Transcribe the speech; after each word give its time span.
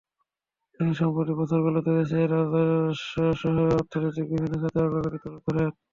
তিনি 0.75 0.91
সাম্প্রতিক 0.99 1.35
বছরগুলোতে 1.41 1.91
দেশের 1.97 2.27
রাজস্বসহ 2.33 3.45
অর্থনৈতিক 3.73 4.25
বিভিন্ন 4.31 4.53
খাতের 4.61 4.85
অগ্রগতি 4.87 5.17
তুলে 5.23 5.39
ধরেন। 5.45 5.69